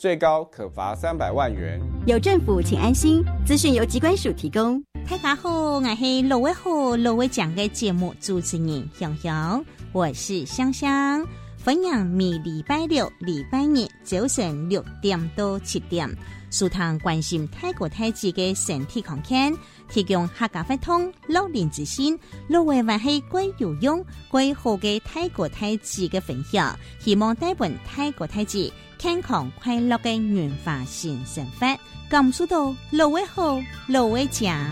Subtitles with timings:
[0.00, 1.78] 最高可罚三百万元。
[2.06, 3.22] 有政府，请安心。
[3.44, 4.82] 资讯由机关署提供。
[5.06, 11.22] 大家好，我是罗威好罗威讲的节目主持人香香，我是香香。
[11.58, 16.08] 分享每礼拜六、礼拜日早晨六点到七点，
[16.50, 19.54] 书堂关心泰国太子的身体康健。
[19.90, 31.66] 提供客家法通、老年之心，六位还是贵有用、贵好嘅泰国太子的分享，希望带本泰国太子健康快乐嘅原发新生活，
[32.06, 34.70] 感受到六位好、六位强。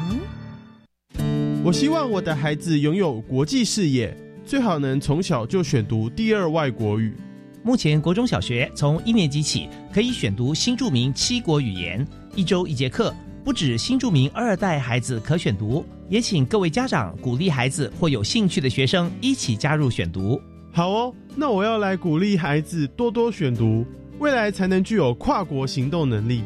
[1.65, 7.17] 我希望我的孩子拥有国际视野，最好能从小就选读第二外国语。
[7.63, 13.15] 目前国中小学从一年级起可以选读新著名七国语言，一周一节课。
[13.43, 20.39] 不止新著名二代孩子可选读，也请各位家长鼓励孩子或有兴趣的学生一起加入选读。
[20.71, 23.87] 好哦，那我要来鼓励孩子多多选读，
[24.19, 26.43] 未来才能具有跨国行动能力。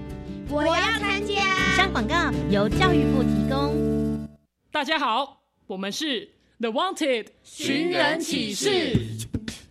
[0.50, 1.32] 我要参加。
[1.32, 4.28] 以上广告由教育部提供。
[4.70, 6.28] 大家好，我们是
[6.60, 8.98] The Wanted 寻人启事。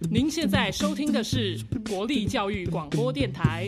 [0.10, 3.68] 您现在收听的是国立教育广播电台。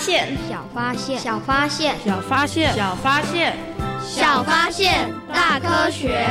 [0.00, 3.56] 小发现，小发现，小发现，小发现，小发现，
[4.02, 6.26] 小发现，大科学。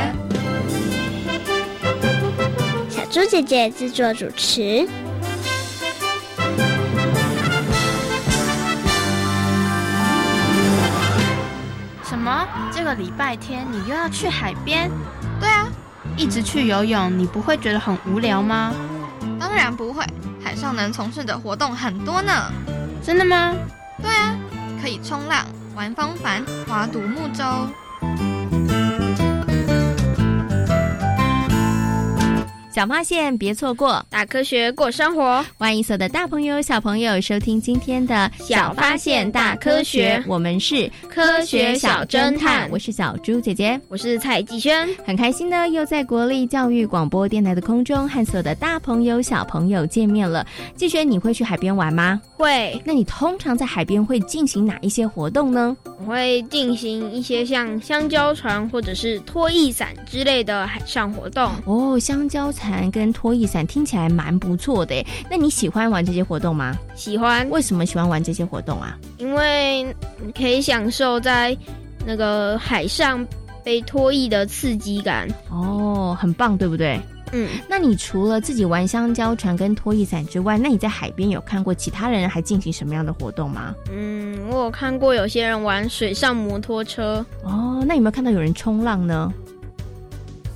[2.88, 4.88] 小猪姐姐制作主持。
[12.02, 12.48] 什么？
[12.72, 14.90] 这个礼拜天你又要去海边？
[15.38, 15.68] 对啊，
[16.16, 18.74] 一直去游泳，你不会觉得很无聊吗？
[19.38, 20.04] 当然不会，
[20.42, 22.50] 海上能从事的活动很多呢。
[23.02, 23.56] 真的吗？
[24.02, 24.38] 对啊，
[24.80, 27.44] 可以冲浪、玩风帆、划独木舟。
[32.72, 35.44] 小发现，别错过大科学过生活。
[35.58, 40.22] 欢迎所有的大朋友、小朋友收听今天的小发现大科学。
[40.26, 44.88] 我们是科学小侦探，我是小猪姐姐，我是蔡继轩。
[45.04, 50.46] 很开心呢，又在国立教育广播电台的空中和所有的大朋友、小朋友见面了。
[50.76, 52.20] 继轩，你会去海边玩吗？
[52.40, 52.82] 会。
[52.84, 55.76] 那你通常在海边会进行哪一些活动呢？
[55.84, 61.52] 我会进行一些像香蕉船或者是拖曳伞之类的海上活动。
[61.64, 62.50] 哦，香蕉。
[62.50, 66.76] 船跟拖曳伞听起来蛮不错的，那你喜欢玩这些活动吗？
[66.96, 67.48] 喜欢。
[67.48, 68.98] 为什么喜欢玩这些活动啊？
[69.18, 69.84] 因为
[70.18, 71.56] 你可以享受在
[72.04, 73.26] 那个海上
[73.62, 75.28] 被拖曳的刺激感。
[75.48, 77.00] 哦，很棒，对不对？
[77.32, 77.48] 嗯。
[77.68, 83.74] 那你除了自己玩香蕉船跟拖曳伞之外，那你在海边有看过其他人还进行什么样的活动吗？
[83.90, 87.24] 嗯，我有看过有些人玩水上摩托车。
[87.44, 89.32] 哦，那有没有看到有人冲浪呢？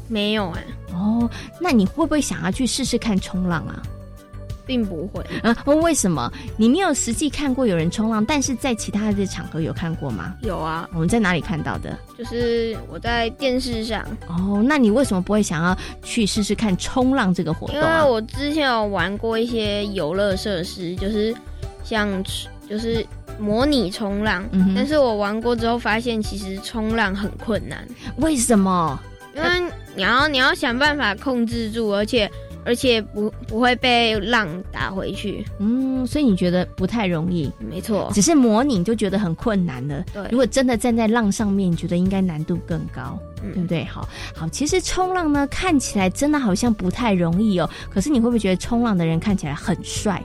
[0.09, 0.65] 没有哎。
[0.93, 1.29] 哦，
[1.61, 3.83] 那你会不会想要去试试看冲浪啊？
[4.67, 5.57] 并不会啊？
[5.83, 6.33] 为什么？
[6.57, 10.35] 你没有实际看过有人冲浪，但是在其他的场合有看过吗？
[10.43, 10.89] 有啊。
[10.93, 11.99] 我们在哪里看到的？
[12.19, 14.05] 就是我在电视上。
[14.29, 17.77] 哦，那你为什么不会想要去试试看冲浪这个活动？
[17.77, 21.35] 因为我之前有玩过一些游乐设施，就是
[21.83, 22.23] 像
[22.69, 23.05] 就是
[23.39, 24.45] 模拟冲浪，
[24.75, 27.87] 但是我玩过之后发现，其实冲浪很困难。
[28.17, 28.99] 为什么？
[29.37, 29.49] 因为
[29.97, 32.31] 你要你要想办法控制住，而且
[32.65, 35.45] 而且不不会被浪打回去。
[35.59, 37.51] 嗯，所以你觉得不太容易？
[37.59, 40.05] 没错，只是模拟就觉得很困难了。
[40.13, 43.19] 对，如果真的站在浪上面，你觉得应该难度更高，
[43.53, 43.85] 对不对？
[43.85, 47.69] 好，好，其实冲浪呢，看起来真的好像不太容易哦。
[47.91, 50.23] 可是你会不会觉得冲浪的人看起来很帅？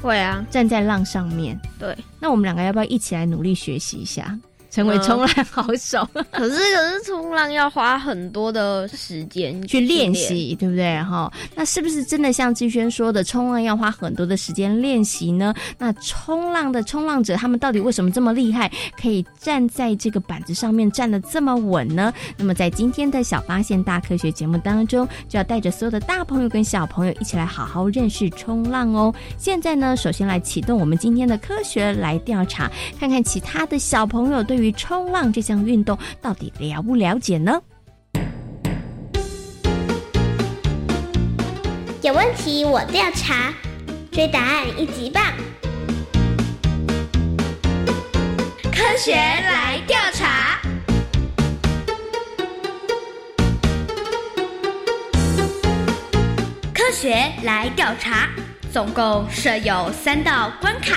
[0.00, 1.58] 会啊，站在浪上面。
[1.78, 4.38] 对，那我们两个要不要一起来努力学习一下？
[4.70, 11.02] 成为冲浪好手，可是可是冲浪要花很多的时间去练习，对不对？
[11.02, 15.54] 哈，那是不是真的像志轩说的，冲浪要花很多的时间练习呢？
[15.78, 18.70] 那冲浪的冲浪者他们到底为什么这么厉害，
[19.00, 22.12] 可以站在这个板子上面站得这么稳呢？
[22.36, 29.14] 那么在今天的小发现大科学节目当中，就要带着所有的大朋友跟小朋友一起来好好认识冲浪哦。
[29.38, 32.70] 现在呢，首先来启动我们今天的科学来调查，
[33.00, 37.60] 看看其他的小朋友对冲浪这项运动到底了不了解呢？
[42.02, 43.52] 有问题我调查，
[44.12, 45.22] 追答案一级棒！
[48.62, 50.60] 科学来调查，
[56.72, 57.10] 科学
[57.42, 58.28] 来调查，
[58.72, 60.96] 总共设有三道关卡。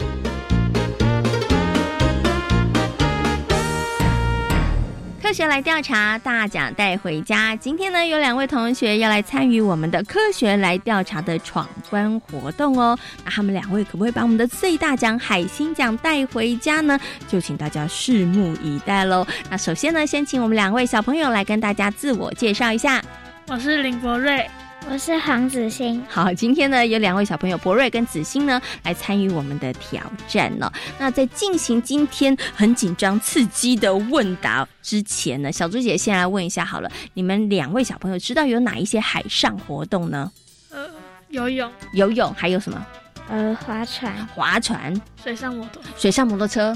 [5.31, 7.55] 科学来调查，大奖带回家。
[7.55, 12.99] 今天呢，有两位同学要来参与我们的科学来调查的闯关活动哦。
[13.23, 16.99] 那他们两位可不可以把我们的最大奖海星奖带回家呢？
[17.29, 19.25] 就请大家拭目以待喽。
[19.49, 23.01] 那首先呢，先请我们两位小朋友来跟大家自我介绍一下。
[23.47, 24.45] 我是林国瑞。
[24.89, 26.03] 我是黄子欣。
[26.09, 30.69] 好，今天呢有两位小朋友博瑞跟子欣呢来参与我们的挑战呢。
[30.97, 40.29] 那在进行今天很紧张刺激的问答之前呢，小猪姐先来问一下好了，你们两位小朋友知道有哪一些海上活动呢？
[40.71, 40.85] 呃，
[41.29, 41.71] 游泳。
[41.93, 42.85] 游泳还有什么？
[43.29, 44.27] 呃，划船。
[44.27, 44.99] 划船。
[45.23, 45.81] 水上摩托。
[45.95, 46.75] 水上摩托车。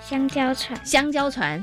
[0.00, 0.78] 香蕉船。
[0.86, 1.62] 香蕉船。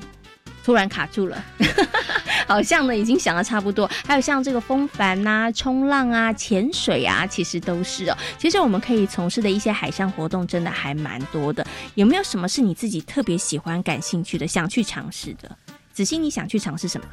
[0.66, 1.46] 突然卡住了，
[2.48, 3.88] 好像呢已经想的差不多。
[4.08, 8.18] 还有像这个风帆呐、冲浪啊、潜水啊，其实都是哦。
[8.40, 11.64] 其实我们可以从事的一些海上活动真的还蛮多的。
[11.94, 15.56] 有没有什么是你自己特别喜欢、感兴趣的，想去尝试的？
[15.94, 17.08] 子欣，你想去尝试什么？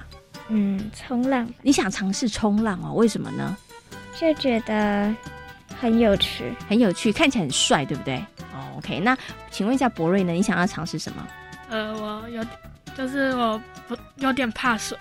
[0.49, 1.47] 嗯，冲浪。
[1.61, 2.95] 你想尝试冲浪哦？
[2.95, 3.55] 为什么呢？
[4.19, 5.15] 就觉得
[5.79, 8.17] 很有趣，很有趣，看起来很帅，对不对？
[8.55, 8.99] 哦，OK。
[9.01, 9.15] 那
[9.51, 10.33] 请问一下博瑞呢？
[10.33, 11.29] 你想要尝试什么？
[11.69, 12.43] 呃，我有。
[12.97, 14.97] 就是我不有点怕水，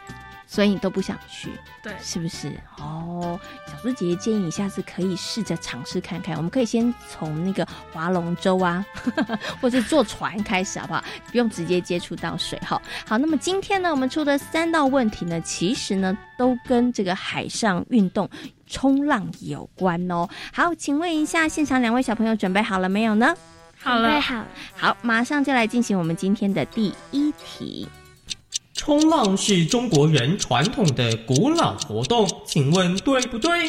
[0.47, 1.51] 所以你都不想去，
[1.83, 2.51] 对，是不是？
[2.77, 6.35] 哦，小猪姐姐建议你下次可以试着尝试看看。
[6.35, 8.85] 我们可以先从那个划龙舟啊，
[9.61, 11.03] 或者坐船开始，好不好？
[11.31, 12.81] 不用直接接触到水哈。
[13.05, 18.29] 好，那么今天呢，我们出的三道问题呢，其实呢都跟这个海上运动
[18.67, 20.27] 冲浪有关哦。
[20.53, 23.35] 好，请问一下现场两位小朋友准备好了没有呢？
[23.83, 24.45] 好了，好，
[24.75, 27.88] 好，马上就来进行我们今天的第一题。
[28.75, 33.68] 冲浪是中国人传统的古老活动，请问对不对？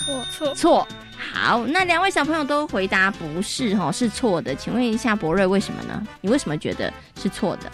[0.00, 0.88] 错错错。
[1.32, 4.54] 好，那两位小朋友都回答不是哦，是错的。
[4.54, 6.06] 请问一下博瑞，为什么呢？
[6.20, 7.70] 你为什么觉得是错的？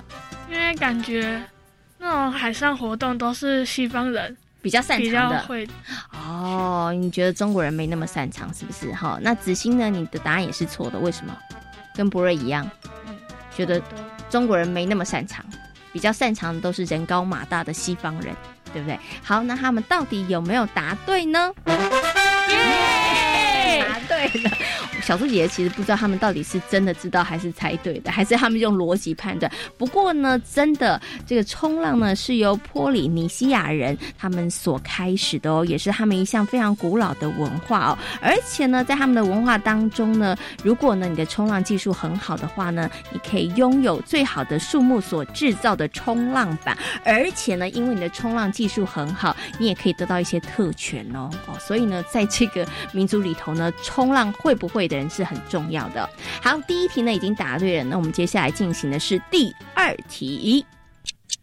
[0.50, 1.42] 因为感觉
[1.98, 4.36] 那种海上活动都是西方人。
[4.64, 5.68] 比较擅长的会
[6.10, 8.90] 哦，你觉得中国人没那么擅长是不是？
[8.94, 9.90] 哈，那子欣呢？
[9.90, 11.36] 你的答案也是错的，为什么？
[11.94, 12.66] 跟博瑞一样，
[13.54, 13.80] 觉得
[14.30, 15.44] 中国人没那么擅长，
[15.92, 18.34] 比较擅长的都是人高马大的西方人，
[18.72, 18.98] 对不对？
[19.22, 21.52] 好，那他们到底有没有答对呢？
[25.02, 29.50] 小猪姐姐其实不知道他们到底是真的知道还是猜对的，还是他们用逻辑判断。
[29.76, 37.98] 不过呢，真的这个冲浪呢是由波里尼西亚人他们所开始的哦，也是他们一项非常古老的文化哦。
[38.20, 51.54] 而且呢，在他们的文化当中呢，如果呢你的冲浪技术很好的话呢，你可以拥有最好的树木所制造的冲浪板，而且呢，因为你的冲浪技术很好，你也可以得到一些特权哦哦。
[51.58, 54.96] 所以呢，在这个民族里头呢，冲浪会不会的？
[54.96, 56.08] 人是很重要的。
[56.40, 60.64] 好，第一题呢已经答对了，那我们接下来进行的是第二题。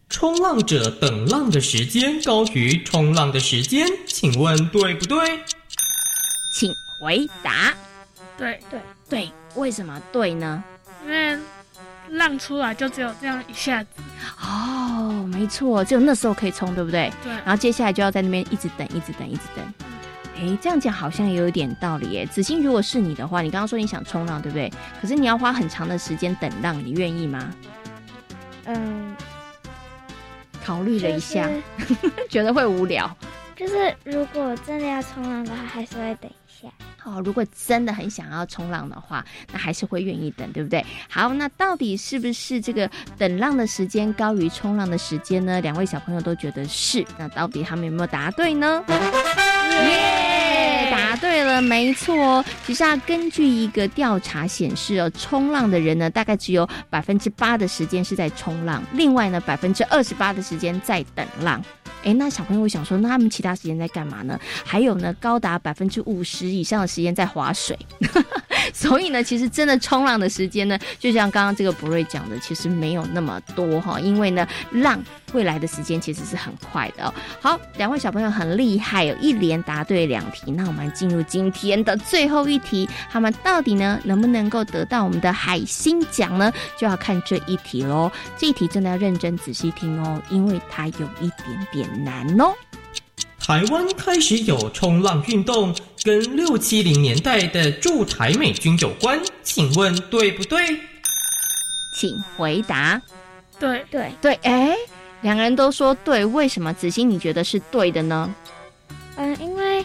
[0.08, 5.18] 冲浪者等浪的时间高于冲浪的时间，请问对不对？
[6.54, 7.74] 请回答。
[8.36, 10.64] 对对对，为什么对呢？
[11.04, 11.38] 因为
[12.10, 13.88] 浪出来就只有这样一下子。
[14.40, 17.12] 哦，没错，只有那时候可以冲，对不对？
[17.22, 17.32] 对。
[17.32, 19.74] 然后接下来就要在那边一直等，一直等，一直等。
[20.36, 22.26] 哎，这样讲好像也有点道理耶。
[22.26, 24.72] 子欣，如果是你的话，你刚刚说你想冲浪，对不对？
[25.00, 27.52] 可是你要花很长的时间等浪，你愿意吗？
[28.64, 29.14] 嗯，
[30.64, 31.48] 考虑了一下，
[31.78, 33.14] 就是 觉得会无聊。
[33.54, 36.68] 就是如果真的要冲浪的话，还是会等一下。
[37.04, 40.84] 哦，如果真的很想要冲浪的话，那还是会愿意等，对不对？
[41.08, 45.60] 好，那到底是不是这个等浪的时间高于冲浪的时间呢？
[45.60, 47.04] 两位小朋友都觉得是。
[47.18, 48.82] 那到底他们有没有答对呢？
[51.44, 52.44] 了，没错。
[52.66, 61.62] 其实啊，根据一个调查显示哦，冲浪的人呢，大概只有百分之八的时间是在冲浪，另外呢，百分之二十八的时间在等浪。
[62.04, 64.38] 哎，那小朋友会想说，那他们其他时间在干嘛呢？
[64.64, 67.78] 还有呢，高达百分之五十以上的时间在划水。
[68.72, 74.00] 所以呢，其实真的冲浪的时间呢，就像刚刚这个博瑞讲的，其实没有那么多哈。
[74.00, 77.14] 因为呢，浪会来的时间其实是很快的哦。
[77.40, 80.50] 好，两位小朋友很厉害哦，一连答对两题。
[80.52, 86.52] 那我们进入今天的最后一题，他们到底呢能不能够得到我们的海星奖呢？
[86.76, 88.10] 就要看这一题喽。
[88.36, 92.54] 这一题真的要认真仔细听哦，因为它有一点点难哦。
[93.38, 95.74] 台湾开始有冲浪运动，
[96.04, 100.78] 跟六七零年代的驻台美军有关，请问对不对？
[101.96, 103.02] 请回答。
[103.58, 104.76] 对对对，哎，
[105.22, 108.32] 两个人都说对，为什么子欣你觉得是对的呢？
[109.16, 109.84] 嗯，因为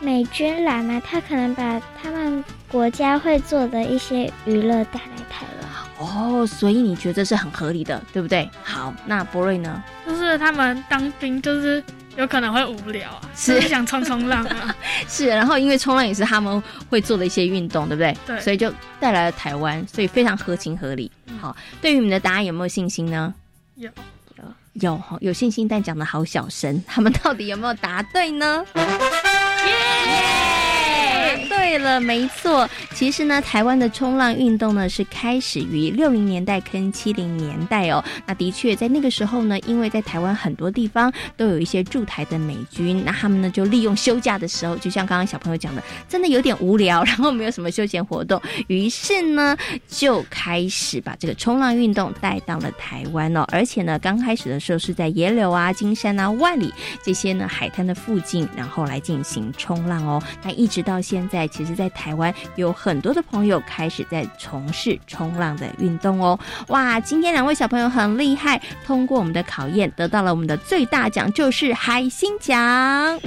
[0.00, 5.67] 美军来嘛，他可能把他们国家会做的一些娱乐带来台湾。
[5.98, 8.48] 哦，所以你觉得是很合理的，对不对？
[8.62, 9.82] 好，那博瑞呢？
[10.06, 11.82] 就是他们当兵，就是
[12.16, 14.74] 有可能会无聊啊，是就是想冲冲浪啊。
[15.08, 18.16] 是，然后因为冲浪也是他们会做的一些运动，对不对？
[18.26, 21.10] 对所以就带来了台湾，所以非常合情合理。
[21.40, 23.34] 好，对于你们的答案有没有信心呢？
[23.74, 23.90] 有
[24.36, 26.80] 有有，有信心，但讲的好小声。
[26.86, 28.64] 他们到底有没有答对呢？
[28.76, 30.47] 耶！
[31.68, 32.66] 对了，没错。
[32.94, 38.02] 其实呢，台湾的冲浪运动呢是开始于六零年代跟七零年代哦。
[38.24, 49.54] 那的确在那个时候呢，因为在台湾很多地方都有一些驻台的美军，那他们呢就利用休假的时候，就像刚刚小朋友讲的，真的有点无聊，然后没有什么休闲活动，于是呢
[49.88, 53.44] 就开始把这个冲浪运动带到了台湾哦。
[53.52, 56.72] 而且呢，刚开始的时候是在野柳啊、金山啊、万里
[57.02, 60.22] 这些呢海滩的附近，然后来进行冲浪哦。
[60.42, 66.38] 那一直到现在，其实，在台湾有很多的朋友开始在从事冲浪的运动哦。
[66.68, 73.18] 哇，今天两位小朋友很厉害，通过我们的考验，得到了我们的最大奖，就是海星奖。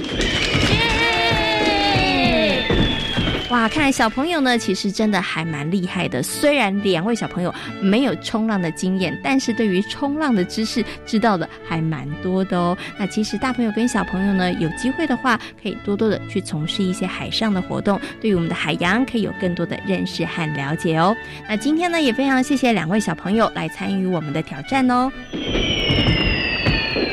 [3.52, 6.22] 哇，看来小朋友呢，其实真的还蛮厉害的。
[6.22, 12.74] 虽然两位小朋友没有冲浪的经验，但是对于冲浪的知识知道的还蛮多的哦。
[12.98, 21.14] 那其实大朋友跟小朋友呢，有机会的话，可以多多的去从事一些海上的活动，对于我们的海洋可以有更多的认识和了解哦。
[21.46, 25.12] 那今天呢，也非常谢谢两位小朋友来参与我们的挑战哦。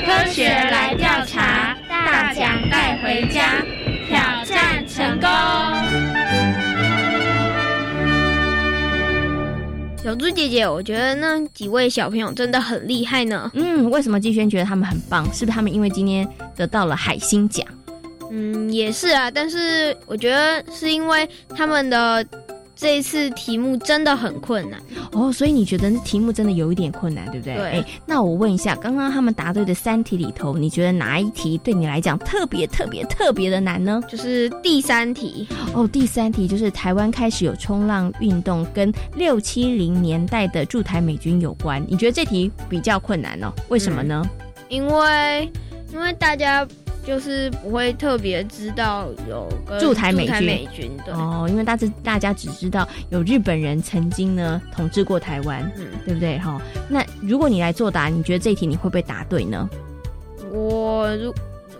[0.05, 3.61] 科学来调查，大奖带回家，
[10.09, 13.51] 小猪姐姐，我觉得那几位小朋友真的很厉害呢。
[13.53, 15.23] 嗯，为什么季轩觉得他们很棒？
[15.31, 17.63] 是不是他们因为今天得到了海星奖？
[18.31, 22.25] 嗯，也是啊，但是我觉得是因为他们的
[22.79, 24.81] 这一次题目真的很困难
[25.11, 27.55] 哦，所以你觉得题目真的有一点困难，对不对？
[27.55, 34.01] 对哎，那我问一下，刚刚他们答对的三题里头，你觉得哪一题对你来讲特别特别特别的难呢？
[34.07, 41.83] 就是第三题哦，第三题就是台湾开始有冲浪运动，跟六七零年代的驻台美军有关。
[41.85, 43.51] 你觉得这题比较困难哦？
[43.67, 44.23] 为什么呢？
[44.69, 45.51] 因为
[45.91, 46.65] 因为大家
[47.05, 56.37] 就是不会特别知道有个驻台美军，美军对哦，因为大致大家只知道有日本人曾经呢统治过台湾，嗯，对不对？
[56.37, 59.69] 哈、那如果你来作答，你觉得这一题你会不会答对呢？
[60.51, 61.33] 我如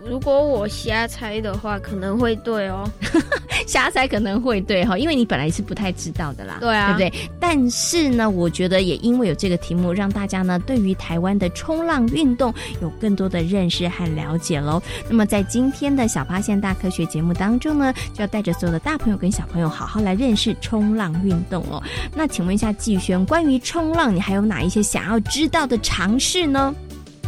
[0.05, 2.89] 如果我瞎猜的话，可能会对哦。
[3.67, 7.29] 瞎猜可能会对哈，因为你本来是不太知道的啦，对啊，对不对？
[7.39, 12.51] 但是呢，我觉得也因为有这个题目，让大家呢对于台湾的冲浪运动
[12.81, 14.81] 有更多的认识和了解喽。
[15.07, 21.83] 那么在今天的小发现大科学节目当中呢，就要带着所有的大朋友跟小朋友好好来认识冲浪运动哦。
[22.15, 26.73] 那请问一下季轩，关于冲浪，你还有哪一些想要知道的尝试呢？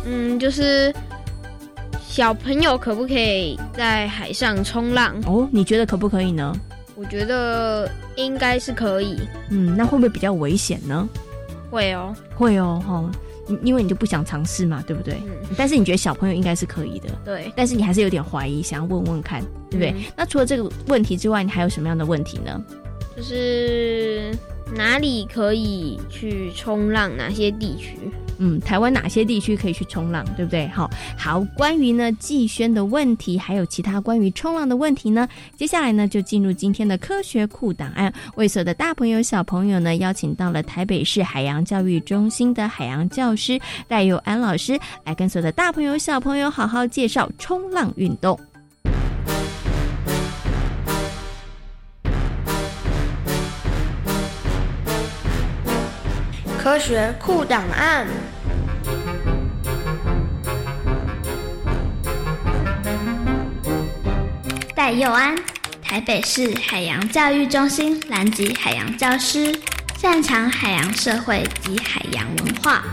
[0.05, 0.91] 嗯，就是
[2.11, 5.15] 小朋友可不可以在海上冲浪？
[5.25, 6.53] 哦，你觉得可不可以呢？
[6.93, 9.17] 我觉得应该是可以。
[9.49, 11.07] 嗯，那会不会比较危险呢？
[11.69, 13.09] 会哦，会哦，哈，
[13.63, 15.21] 因为你就不想尝试嘛，对不对？
[15.25, 15.55] 嗯。
[15.55, 17.49] 但是你觉得小朋友应该是可以的，对。
[17.55, 19.95] 但是你还是有点怀疑，想要问问看，对不对？
[20.13, 22.61] 那除了这个问题之外，你还有什么样的问题呢？
[23.15, 24.31] 就是
[24.75, 27.15] 哪里可以去冲浪？
[27.17, 27.97] 哪些地区？
[28.43, 30.67] 嗯，台湾哪些地区可以去冲浪，对不对？
[30.69, 48.39] 好，好，关于呢季轩的问题，还有其他关于冲浪的问题呢，接下来呢就进入今天的科学库档案，为所有的大朋友小朋友呢邀请到了台北市海洋教育中心的海洋教师戴佑安老师，来跟所有的大朋友小朋友好好介绍冲浪运动。
[56.63, 58.05] 科学库档案。
[64.75, 65.35] 戴佑安，
[65.81, 69.51] 台北市海洋教育中心南极海洋教师，
[69.97, 72.83] 擅长海洋社会及海洋文化。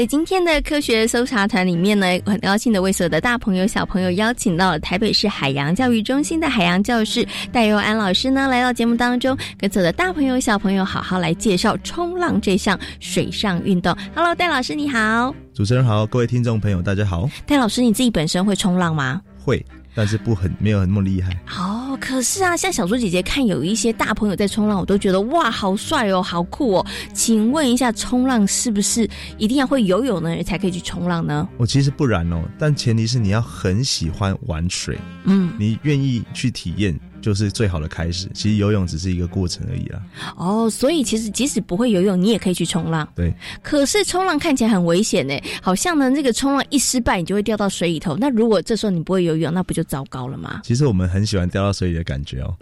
[0.00, 13.94] 在今天的科学搜查团里面呢，很高兴的为所有的大朋友小朋友邀请到了台北市海洋教育中心的海洋教室戴佑安老师呢，来到节目当中，跟所有的大朋友小朋友好好来介绍冲浪这项水上运动。
[14.14, 17.28] Hello，戴老师你好，主持人好，各位听众朋友大家好。
[17.44, 19.20] 戴老师你自己本身会冲浪吗？
[19.44, 19.62] 会。
[19.94, 21.96] 但是不很没有那么厉害哦。
[22.00, 26.86] 可是啊，像小猪姐姐看有一些大朋友在冲浪，我都觉得哇，好帅哦，好酷哦。
[27.12, 31.48] 请问一下，冲浪是不是一定要会游泳的人才可以去冲浪呢？
[31.56, 36.98] 我其实不然哦，但前提是你要很喜欢玩水，嗯，你愿意去体验。
[37.20, 38.28] 就是最好的开始。
[38.34, 40.02] 其实游泳只是一个过程而已啦。
[40.36, 43.08] 哦，所以其实即使不会游泳，你也可以去冲浪。
[43.14, 43.32] 对。
[43.62, 48.16] 可是冲浪看起来很危险呢，好像呢，这个冲浪一失败，你就会掉到水里头。
[48.16, 50.60] 那如果这时候你不会游泳，那不就糟糕了吗？
[50.64, 52.56] 其实我们很喜欢掉到水里的感觉哦。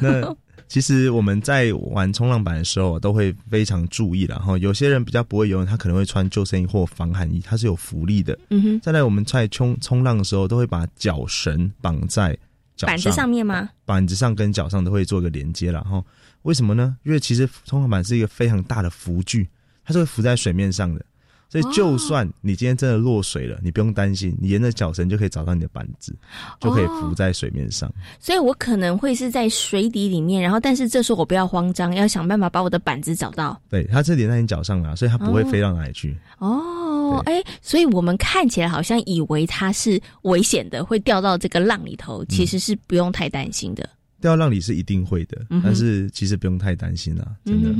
[0.00, 0.34] 那
[0.68, 8.38] 其实我们在玩冲浪板的时候，都会非常注意然后有些人比较不会游泳，他可能会穿救生衣或防寒衣，它是有浮力的。
[8.50, 8.80] 嗯哼。
[8.80, 12.36] 再来，我们在冲冲浪的时候，都会把脚绳绑在。
[12.86, 13.68] 板子上面吗？
[13.84, 16.04] 板子上跟脚上都会做个连接了哈。
[16.42, 16.96] 为什么呢？
[17.02, 19.48] 因为其实冲浪板是一个非常大的浮具，
[19.84, 21.04] 它是会浮在水面上的，
[21.48, 26.14] 所以就算你今天真的落水了，你不用担心，你沿着脚绳就可以找到你的板子，
[26.60, 27.90] 就可以浮在水面上。
[28.20, 33.58] 所以我可能会是在水底里面，然后但是这时候我不要慌张，要想办法把我的板子找到。
[33.70, 36.16] 对，它是连在你脚上啊，所以它不会飞到哪里去。
[36.38, 36.62] 哦。
[37.08, 43.88] 哦，哎，所以我们看起来好像以为它是危险的，会掉到这个浪里头，其实是不用太担心的。
[44.20, 47.70] 掉浪里是一定会的，但是其实不用太担心啦，真的。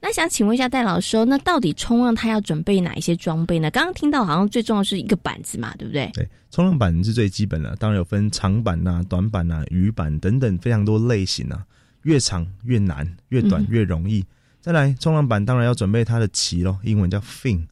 [0.00, 3.70] 那想请问一下戴老师，那到底冲浪它要准备哪一些装备呢？
[3.70, 6.10] 刚刚听到好像最重要是一个板子嘛，对不对？
[6.14, 11.64] 对，冲浪板是最基本的，当然有分长板呐、短板呐、鱼板等等非常多类型啊，
[12.02, 14.24] 越长越难，越短越容易。
[14.60, 17.64] 再来，冲浪板当然要准备它的鳍咯，英文叫 fin。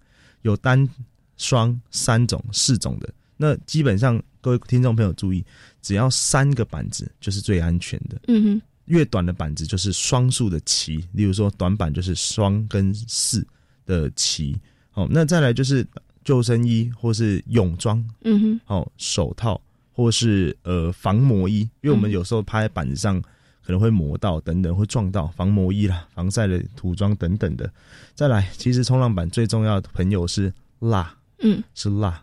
[0.42, 0.88] 有单、
[1.36, 5.42] 双、三种、四种的，那基本上各位听众朋友注意，
[5.80, 8.20] 只要三个板子就是最安全的。
[8.28, 13.46] 嗯哼，越短的板子就是双数的鳍，例如说短板就是双跟四
[13.86, 14.54] 的鳍。
[14.90, 15.86] 好，那再来就是
[16.24, 18.04] 救生衣或是泳装。
[18.24, 19.58] 嗯哼，好，手套
[19.92, 23.22] 或是呃防磨衣，因为我们有时候趴在板子上。
[23.64, 27.72] 可能会磨到等等，会撞到防磨衣啦、防晒的涂装等等的。
[28.12, 32.20] 再来，其实冲浪板最重要的朋友是蜡，嗯，是蜡。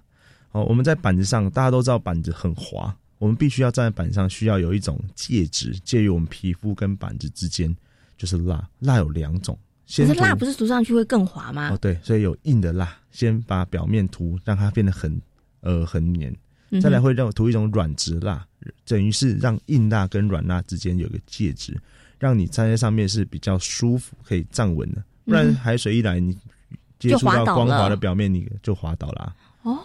[0.51, 7.75] 哦，我们在板子上，大家都知道板子很滑，我们必须要站在板上，需要有一种介质介于我们皮肤跟板子之间，
[8.17, 8.67] 就是蜡。
[8.79, 9.57] 蜡有两种，
[9.87, 11.69] 可是蜡不是涂上去会更滑吗？
[11.71, 15.21] 哦，对，所以有硬的蜡，先把表面涂，让它变得很
[15.61, 16.35] 呃很黏。
[16.81, 18.45] 再来会让涂一种软质蜡，
[18.85, 21.75] 等于是让硬蜡跟软蜡之间有个介质，
[22.19, 25.03] 让你站在上面是比较舒服，可以站稳的。
[25.25, 26.37] 不然海水一来，你
[26.99, 29.35] 接触到光滑的表面，你就滑倒了。
[29.63, 29.79] 哦，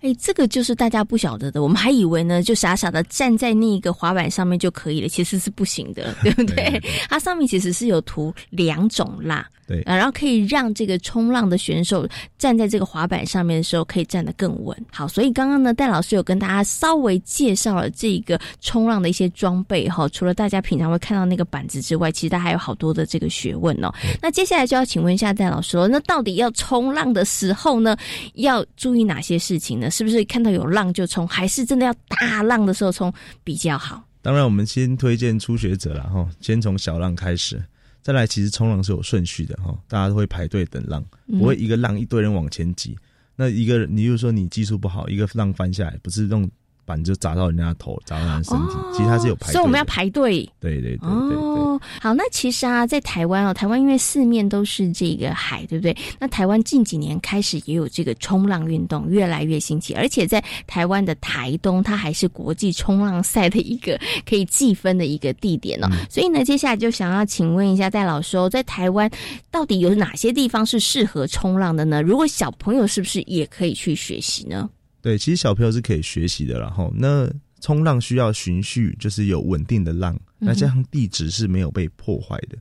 [0.00, 1.62] 哎，这个就是大家不晓得的。
[1.62, 6.80] 我们还以为呢，就傻傻的站在那个滑板上面就可以了，其实是不行的，对不对？
[7.08, 9.46] 它上面其实是有涂两种蜡。
[9.66, 14.76] 对啊，然后可以让这个冲浪的选手站在这个滑板上面的时候可以站得更稳。
[14.90, 20.08] 好，所以刚刚呢，戴老师有跟大家稍微介绍了这个冲浪的一些装备哈。
[20.08, 23.92] 除了大家平常会看到那个板子之外，其实它还有好多的这个学问哦。
[24.20, 27.96] 那接下来就要请问一下戴老师了，那到底要冲浪的时候呢，
[28.34, 29.90] 要注意哪些事情呢？
[29.90, 33.12] 是不是看到有浪就冲，还是真的要大浪的时候冲
[33.44, 34.02] 比较好？
[34.20, 37.62] 当然，我们先推荐初学者了哈，先从小浪开始。
[38.02, 42.98] 再来，其实冲浪是有顺序的哈，大家都会排队等浪，嗯不会一个浪一堆人往前挤。
[43.36, 46.50] 那一个，你就说你技术不好，一个浪翻下来，不是用
[46.92, 50.48] 板就砸到人家的头，砸到人家身体，其实它是有排所以我们要排队。
[50.60, 55.96] 对对对对哦，好，那其实啊，在台湾哦，台湾因为四面都是这个海，对不对？
[56.18, 65.88] 那台湾近几年开始也有这个冲浪运动，越来越兴起，而且在台湾的台东，它还是国际冲浪赛的一个可以计分的一个地点哦。
[66.10, 69.10] 所以呢，接下来就想要请问一下戴老师哦，在台湾
[69.50, 72.02] 到底有哪些地方是适合冲浪的呢？
[72.02, 74.68] 如果小朋友是不是也可以去学习呢？
[75.02, 77.28] 对，其实小朋友是可以学习的，然后那
[77.60, 82.56] 冲浪需要循序，就是有稳定的浪，那加上地质是没有被破坏的。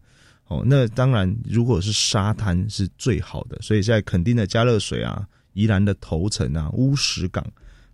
[0.47, 7.45] 哦，那当然，如果是沙滩是最好的，所以在垦丁的加热水啊、宜兰的头城啊、乌石港、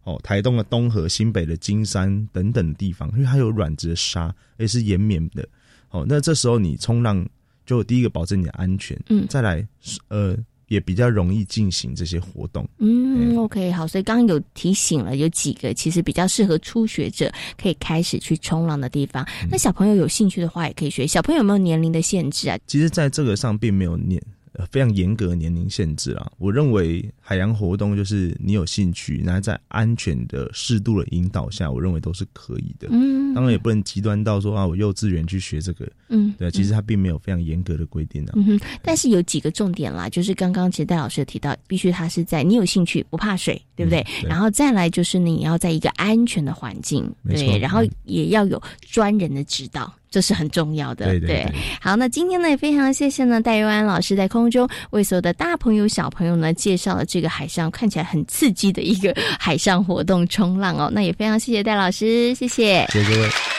[0.04, 5.48] 哦、台东的东河、新北的金山等等地方，因为它有软质的沙，也是延绵的。
[5.90, 7.24] 哦，那这时候你冲浪
[7.64, 9.68] 就第一个保证你的安全，嗯再来
[10.08, 10.36] 呃
[10.68, 12.68] 也比较容易进行这些活动。
[12.80, 19.26] 嗯，OK，好，所以刚刚有提醒了，有几个其实比较适合初学者可以开始去冲浪的地方。
[19.50, 21.08] 那小朋友有兴趣的话，也可以学。
[21.08, 22.58] 小朋友有没有年龄的限制啊？
[22.68, 24.22] 其实，在这个上并没有年
[24.58, 26.30] 呃非常严格的年龄限制啦。
[26.38, 32.88] 我认为海洋活动就是你有兴趣，然后在安全的、适度的引导下，我认为都是可以的。
[32.92, 35.88] 嗯当然也不能极端到说啊，我幼稚园去学这个。
[36.10, 38.34] 嗯对，其实它并没有非常严格的规定啊。
[38.36, 44.02] 嗯哼，但是有几个重点啦，就是刚刚其实戴老师有提到，必须他是在你有兴趣，不怕水，对不对？
[44.22, 49.94] 对然后再来就是你要在一个安全的环境，对，然后也要有专人的指导。
[50.10, 60.90] 这是很重要的，对对对好，那今天呢也非常谢谢呢戴佑安老师在空中为所有的大朋友小朋友呢介绍了这个海上看起来很刺激的一个海上活动冲浪哦。
[60.94, 62.86] 那也非常谢谢戴老师，谢谢。
[62.92, 63.57] 谢谢各位。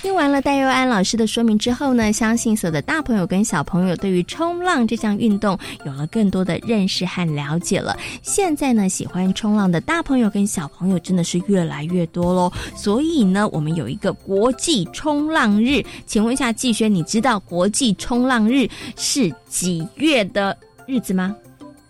[0.00, 7.96] 听完了戴佑安老师的说明之后呢，相信所有的大朋友跟小朋友对于冲浪这项运动有了更多的认识和了解了。
[8.22, 12.52] 现在呢，喜欢冲浪的大朋友跟小朋友真的是越来越多喽。
[12.76, 21.34] 所以呢，我们有一个国际冲浪日，请问一下季轩，你知道国际冲浪日是几月的日子吗？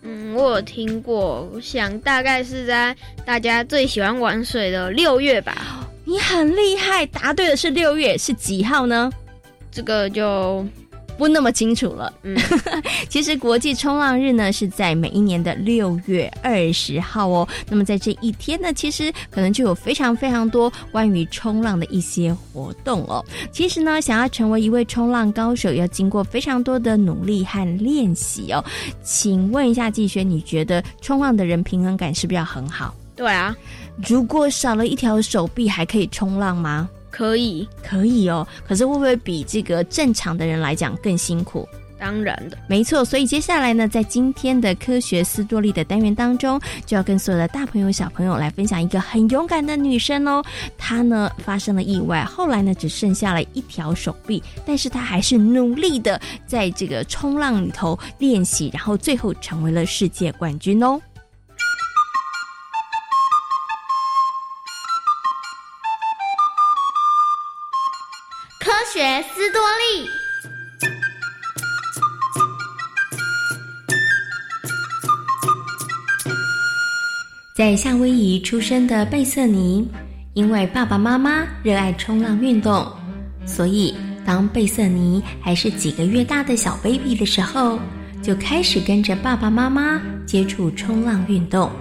[0.01, 5.87] 嗯，我有听过，我想大概是在大家最喜欢玩水的六月吧。
[6.05, 9.11] 你很厉害，答对的是六月，是几号呢？
[9.71, 10.65] 这个就
[11.19, 12.11] 不那么清楚了。
[12.23, 12.35] 嗯，
[13.09, 17.47] 其实国际冲浪日呢是在每一年的六月二十号哦。
[17.69, 23.23] 那么在这一天呢，其实可能就有非常非常多关于冲浪的一些活动哦。
[23.51, 28.63] 其实呢，想要成为一位冲浪高手，要经过非常多的努力和练习哦。
[29.03, 32.95] 请问一下季轩，你觉得冲浪的人平衡感是不是要很好？
[33.15, 33.53] 对啊，
[34.07, 36.89] 如果少了一条手臂，还可以冲浪吗？
[37.09, 38.47] 可以，可以哦。
[38.67, 41.67] 可是会不会比这个正常的人来讲更辛苦？
[41.99, 43.03] 当然的，没错。
[43.03, 50.41] 所以接下来呢，在今天的科学斯多利的单元当中，就要跟所有的大朋友、小朋友来分享一个很勇敢的女生哦。
[50.77, 56.17] 她呢发生了意外，后来呢只剩下了一条手臂，但是她还是努力的
[56.47, 60.97] 在这个冲浪里头练习，然后最后成为了世界冠军哦。
[68.99, 70.09] 学斯多利。
[77.55, 79.89] 在夏威夷出生的贝瑟尼，
[80.33, 82.85] 因为爸爸妈妈热爱冲浪运动，
[83.45, 87.79] 所以当贝瑟尼还是几个月大的小 baby 的时候，
[88.21, 91.71] 就开始跟着爸爸妈妈接触冲浪运动。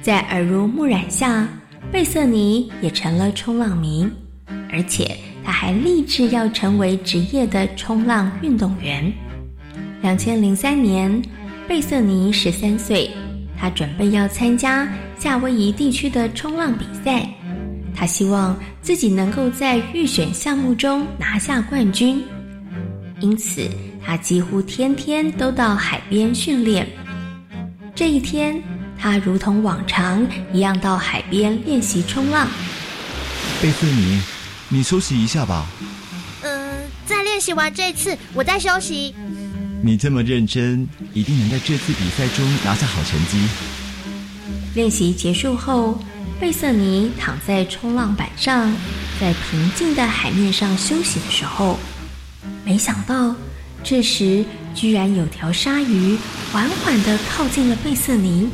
[0.00, 1.48] 在耳濡目染下，
[1.90, 4.08] 贝瑟尼也成了冲浪迷，
[4.70, 9.12] 而且他还立志要成为职业的冲浪运动员。
[10.02, 11.22] 两千零三年，
[11.68, 13.08] 贝瑟尼十三岁，
[13.56, 17.24] 他准备要参加夏威夷地区的冲浪比赛。
[17.94, 22.20] 他希望自己能够在预选项目中拿下冠军，
[23.20, 23.70] 因此
[24.04, 26.84] 他几乎天天都到海边训练。
[27.94, 28.60] 这一天，
[28.98, 32.48] 他如同往常一样到海边练习冲浪。
[33.62, 34.20] 贝瑟尼，
[34.68, 35.66] 你休息一下吧。
[36.42, 39.14] 嗯、在练习完这次，我再休息。
[39.82, 43.46] 你这么认真，一定能在这次比赛中拿下好成绩。
[44.74, 45.98] 练习结束后，
[46.40, 48.74] 贝瑟尼躺在冲浪板上，
[49.20, 51.78] 在平静的海面上休息的时候，
[52.64, 53.34] 没想到
[53.84, 56.18] 这时居然有条鲨鱼
[56.52, 58.48] 缓缓地靠近了贝瑟尼。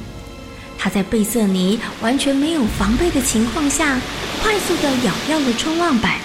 [0.85, 4.01] 它在贝瑟尼完全没有防备的情况下，
[4.43, 6.17] 快速地咬掉了冲浪板，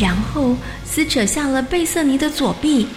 [0.00, 2.88] 然后撕扯下了贝瑟尼的左臂，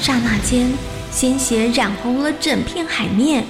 [0.00, 0.68] 刹那间，
[1.12, 3.44] 鲜血染红了整片海面。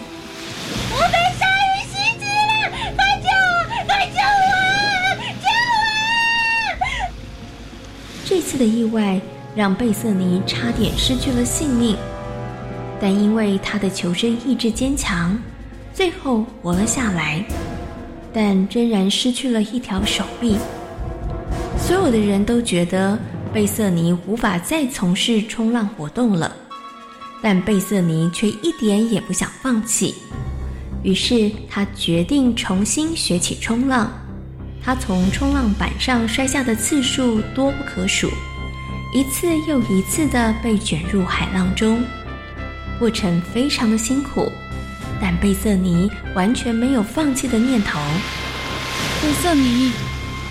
[0.91, 2.69] 我被鲨鱼袭击了！
[2.95, 3.87] 快救我！
[3.87, 4.53] 快救我！
[5.41, 5.49] 救
[6.79, 6.85] 我！
[8.27, 9.19] 这次的意外
[9.57, 11.97] 让贝瑟尼差点失去了性命，
[13.01, 15.39] 但因为他的求生意志坚强，
[15.93, 17.45] 最后活了下来，
[18.33, 20.57] 但仍然失去了一条手臂。
[21.79, 23.19] 所有的人都觉得
[23.53, 26.55] 贝瑟尼无法再从事冲浪活动了，
[27.43, 30.15] 但贝瑟尼却一点也不想放弃。
[31.03, 34.11] 于是他决定重新学起冲浪。
[34.85, 38.29] 他从冲浪板上摔下的次数多不可数，
[39.15, 42.03] 一次又一次的被卷入海浪中，
[42.99, 44.51] 过程非常的辛苦，
[45.23, 48.01] 但贝瑟尼完全没有放弃的念头。
[49.23, 49.93] 贝瑟尼，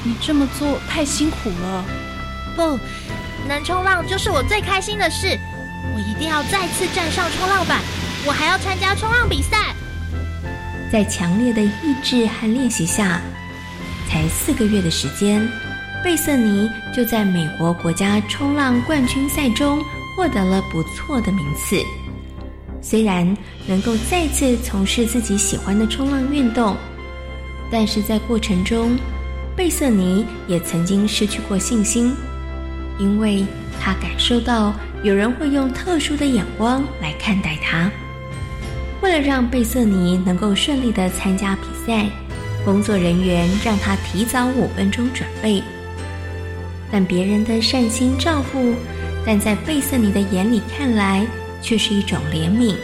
[0.02, 1.86] 你这么做太辛苦了。
[2.56, 2.80] 不，
[3.50, 5.38] 能冲浪就是我最开心的事。
[5.94, 7.82] 我一定要再次站上冲浪板，
[8.26, 9.76] 我还要参加冲浪比赛。
[10.90, 13.20] 在强烈的意志和练习下，
[14.10, 15.46] 才四个月的时间，
[16.02, 19.84] 贝瑟尼就在美国国家冲浪冠军赛中
[20.16, 21.76] 获得了不错的名次。
[22.82, 26.76] 虽然能够再次从事自己喜欢的冲浪运动，
[27.72, 28.98] 但是在过程中，
[29.56, 32.14] 贝瑟尼也曾经失去过信心，
[32.98, 33.46] 因为
[33.80, 37.90] 他感受到有人会用特殊的眼光来看待他。
[39.02, 42.10] 为了让贝瑟尼能够顺利的参加比赛，
[42.66, 45.62] 工作人员让他提早五分钟准备。
[46.92, 48.74] 但别人的善心照顾，
[49.26, 51.26] 但在贝瑟尼的眼里看来
[51.62, 52.76] 却是一种怜悯，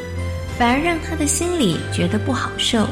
[0.58, 2.88] 反而让他的心里觉得不好受，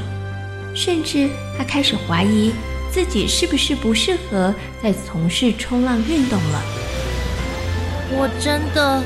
[0.73, 2.51] 甚至他开始怀疑
[2.91, 6.61] 自己是不是不适合再从事冲浪运动了。
[8.11, 9.01] 我真的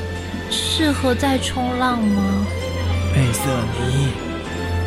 [0.50, 2.46] 适合在冲浪吗？
[3.14, 3.42] 贝瑟
[3.78, 4.08] 尼，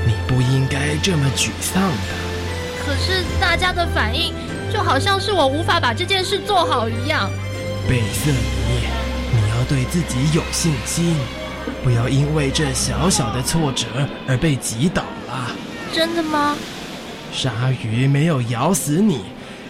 [0.06, 2.24] 你不应该这么沮丧的。
[2.86, 4.34] 可是大家的反应
[4.72, 7.30] 就好像是我无法把这件事做好一样。
[7.88, 8.88] 贝瑟尼，
[9.32, 11.16] 你要对自己有信心，
[11.84, 13.86] 不要因为这小小的挫折
[14.28, 15.52] 而被击倒了。
[15.92, 16.56] 真的吗？
[17.32, 17.52] 鲨
[17.84, 19.22] 鱼没有咬死你，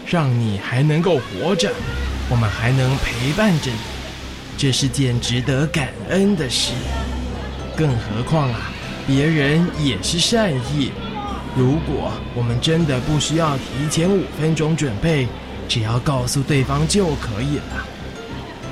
[0.06, 1.72] 让你还能够活着，
[2.30, 3.78] 我们还能陪伴着你，
[4.58, 6.74] 这是件值得感恩的事。
[7.76, 8.72] 更何况啊，
[9.08, 10.92] 别人也是善意。
[11.56, 15.28] 如果我们真的不需要提前五分钟准备，
[15.68, 17.88] 只要告诉对方就可以了。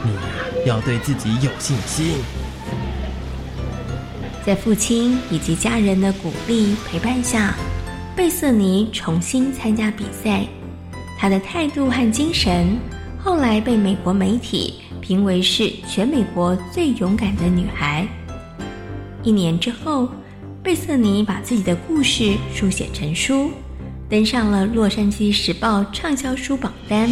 [0.03, 0.19] 你呀，
[0.65, 2.15] 要对自己有信心。
[4.43, 7.53] 在父亲以及家人的鼓励陪伴下，
[8.15, 10.45] 贝瑟尼重新参加比赛。
[11.17, 12.75] 他的态度和精神，
[13.19, 18.07] 后来被美国媒体评为是全美国最勇敢的女孩。
[19.21, 20.09] 一年之后，
[20.63, 23.51] 贝瑟尼把自己的故事书写成书，
[24.09, 27.07] 登上了《洛杉矶时报》畅销书榜单。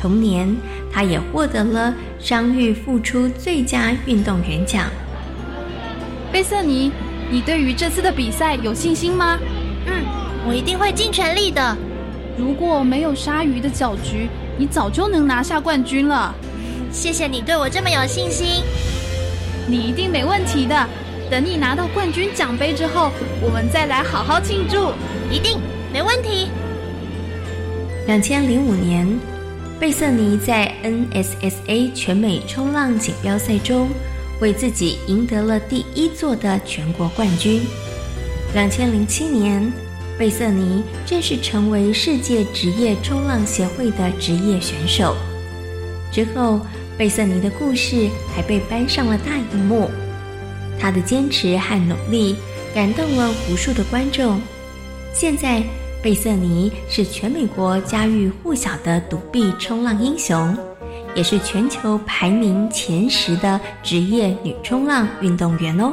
[0.00, 0.52] 同年，
[0.92, 4.90] 他也获得了伤愈复出最佳运动员奖。
[6.32, 6.92] 贝瑟尼，
[7.30, 9.38] 你对于这次的比赛有信心吗？
[9.86, 10.04] 嗯，
[10.46, 11.76] 我一定会尽全力的。
[12.38, 16.34] 如果没有鲨鱼的搅局，你早就能拿下冠军了。
[16.92, 18.62] 谢谢你对我这么有信心。
[19.66, 20.88] 你一定没问题的。
[21.30, 24.92] 等你拿到冠军奖杯之后，我们再来好好庆祝，
[25.30, 25.58] 一定
[25.92, 26.48] 没问题。
[28.06, 29.06] 两千零五年，
[29.78, 33.88] 贝瑟尼在 NSSA 全美冲浪锦标赛中，
[34.40, 37.62] 为自己赢得了第一座的全国冠军。
[38.54, 39.72] 两千零七年，
[40.18, 45.16] 贝瑟尼正式成为世界职业冲浪协会的职业选手。
[46.12, 46.60] 之后，
[46.98, 49.88] 贝瑟尼的故事还被搬上了大荧幕。
[50.78, 52.34] 他的坚持和努力
[52.74, 54.40] 感动了无数的观众。
[55.12, 55.62] 现在，
[56.02, 60.56] 贝瑟尼是全美国家喻户晓的独臂冲浪英雄，
[61.14, 65.92] 也是全球排名前十的职业女冲浪运动员哦。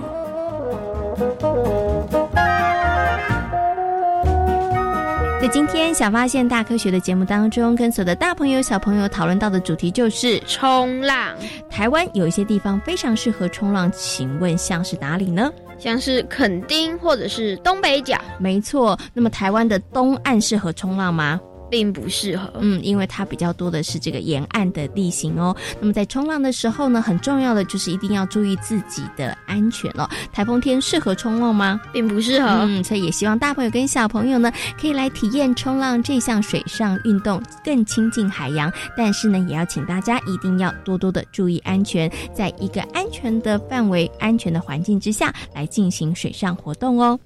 [5.40, 11.34] 在今天小发现大科学的节目当中，跟所有的大朋友小朋友讨论到的主题就是冲浪。
[11.70, 15.52] 台湾有一些地方非常适合冲浪，请问像是哪里呢？
[15.80, 18.18] 像是垦丁或者是东北角。
[18.40, 21.40] 没错，那么台湾的东岸适合冲浪吗？
[21.70, 22.52] 并不适合。
[22.60, 25.56] 嗯，因为它比较多的是这个沿岸的地形哦。
[25.80, 30.10] 那么在冲浪的时候呢，很重要的就是一定要注意自己的安全哦。
[30.32, 31.80] 台风天适合冲浪吗？
[31.92, 32.48] 并不适合。
[32.48, 38.72] 嗯，所以也希望大朋友跟小朋友呢，可以来体验冲浪这项水上运动，更亲近海洋。
[38.96, 47.20] 但是呢，也要请大家一定要多多的注意安全，在一个安全的范围、安全的环境之下来进行水上活动哦。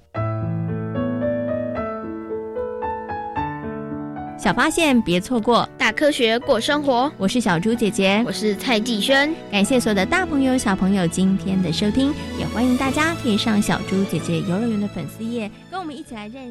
[4.42, 7.08] 小发现，别错过大科学过生活。
[7.16, 9.32] 我是小猪姐姐，我是蔡继轩。
[9.52, 16.38] 感谢所有的大朋友、小朋友今天的收听，也欢迎大家可以上小猪姐姐游乐园的粉丝页，跟我们一起来认识。